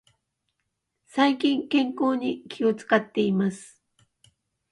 [1.05, 3.83] 最近、健康に気を使っています。